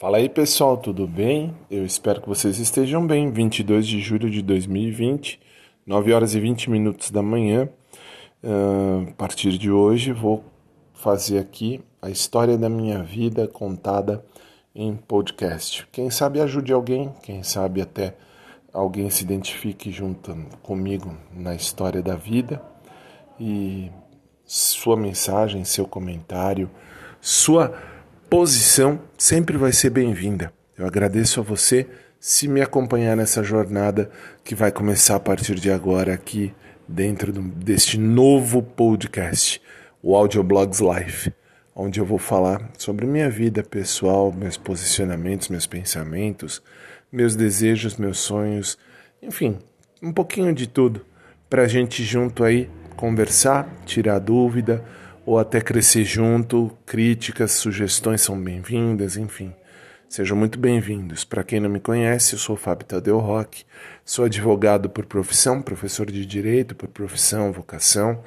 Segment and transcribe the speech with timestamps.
[0.00, 1.52] Fala aí pessoal, tudo bem?
[1.68, 3.32] Eu espero que vocês estejam bem.
[3.32, 5.40] 22 de julho de 2020,
[5.84, 7.68] 9 horas e 20 minutos da manhã.
[8.40, 10.44] Uh, a partir de hoje vou
[10.94, 14.24] fazer aqui a história da minha vida contada
[14.72, 15.84] em podcast.
[15.90, 18.14] Quem sabe ajude alguém, quem sabe até
[18.72, 22.62] alguém se identifique junto comigo na história da vida
[23.36, 23.90] e
[24.44, 26.70] sua mensagem, seu comentário,
[27.20, 27.97] sua
[28.28, 30.52] posição sempre vai ser bem-vinda.
[30.76, 31.86] Eu agradeço a você
[32.20, 34.10] se me acompanhar nessa jornada
[34.44, 36.52] que vai começar a partir de agora aqui
[36.86, 39.62] dentro deste novo podcast,
[40.02, 41.32] o Audioblogs Life,
[41.74, 46.62] onde eu vou falar sobre minha vida pessoal, meus posicionamentos, meus pensamentos,
[47.10, 48.76] meus desejos, meus sonhos,
[49.22, 49.58] enfim,
[50.02, 51.00] um pouquinho de tudo
[51.48, 54.84] para a gente junto aí conversar, tirar dúvida
[55.28, 56.72] ou até crescer junto.
[56.86, 59.52] Críticas, sugestões são bem-vindas, enfim.
[60.08, 61.22] Sejam muito bem-vindos.
[61.22, 63.66] Para quem não me conhece, eu sou Fábio Tadeu Roque,
[64.06, 68.22] sou advogado por profissão, professor de direito por profissão, vocação.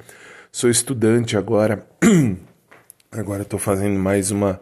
[0.52, 1.84] Sou estudante agora,
[3.10, 4.60] agora estou fazendo mais uma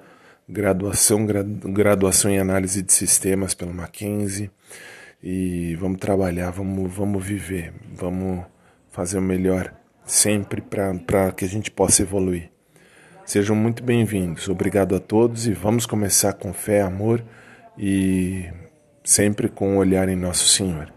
[0.48, 4.50] graduação, graduação em análise de sistemas pelo Mackenzie.
[5.22, 8.46] E vamos trabalhar, vamos, vamos viver, vamos
[8.88, 9.74] fazer o melhor
[10.10, 12.50] sempre para que a gente possa evoluir.
[13.24, 14.48] Sejam muito bem-vindos.
[14.48, 17.24] Obrigado a todos e vamos começar com fé, amor
[17.78, 18.50] e
[19.04, 20.92] sempre com o um olhar em Nosso Senhor.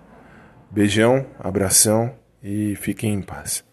[0.72, 3.64] Beijão, abração e fiquem em paz.